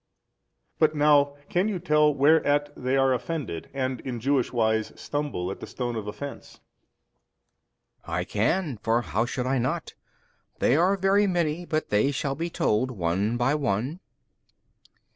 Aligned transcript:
But 0.79 0.95
now, 0.95 1.35
can 1.47 1.67
you 1.67 1.77
tell 1.77 2.11
whereat 2.11 2.73
they 2.75 2.97
are 2.97 3.13
offended 3.13 3.69
and 3.71 3.99
in 4.01 4.19
Jewish 4.19 4.51
wise 4.51 4.91
stumble 4.99 5.51
at 5.51 5.59
the 5.59 5.67
stone 5.67 5.95
of 5.95 6.07
offence? 6.07 6.55
B. 8.07 8.11
I 8.11 8.23
can, 8.23 8.77
for 8.77 9.03
how 9.03 9.27
should 9.27 9.45
I 9.45 9.59
not? 9.59 9.93
they 10.57 10.75
are 10.75 10.97
very 10.97 11.27
many, 11.27 11.67
but 11.67 11.89
they 11.89 12.09
shall 12.09 12.33
be 12.33 12.49
told 12.49 12.89
one 12.89 13.37
by 13.37 13.53
one. 13.53 13.99